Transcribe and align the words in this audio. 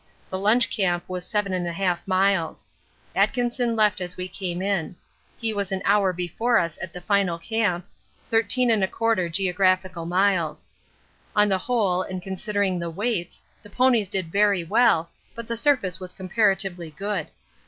The 0.31 0.39
lunch 0.39 0.71
camp 0.75 1.03
was 1.07 1.27
7 1.27 1.51
1/2 1.51 1.97
miles. 2.07 2.67
Atkinson 3.15 3.75
left 3.75 4.01
as 4.01 4.17
we 4.17 4.27
came 4.27 4.59
in. 4.59 4.95
He 5.37 5.53
was 5.53 5.71
an 5.71 5.83
hour 5.85 6.11
before 6.11 6.57
us 6.57 6.79
at 6.81 6.91
the 6.91 7.01
final 7.01 7.37
camp, 7.37 7.85
13 8.31 8.69
1/4 8.71 9.31
(geo.) 9.31 10.05
miles. 10.05 10.71
On 11.35 11.49
the 11.49 11.59
whole, 11.59 12.01
and 12.01 12.19
considering 12.19 12.79
the 12.79 12.89
weights, 12.89 13.43
the 13.61 13.69
ponies 13.69 14.09
did 14.09 14.31
very 14.31 14.63
well, 14.63 15.11
but 15.35 15.47
the 15.47 15.55
surface 15.55 15.99
was 15.99 16.13
comparatively 16.13 16.89
good. 16.89 17.29